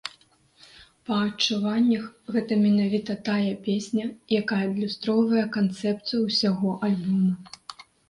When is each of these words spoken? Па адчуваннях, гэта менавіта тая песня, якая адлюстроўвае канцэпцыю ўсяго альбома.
Па 1.09 1.17
адчуваннях, 1.25 2.05
гэта 2.37 2.57
менавіта 2.65 3.17
тая 3.29 3.53
песня, 3.69 4.05
якая 4.41 4.63
адлюстроўвае 4.71 5.45
канцэпцыю 5.61 6.27
ўсяго 6.29 6.77
альбома. 6.93 7.33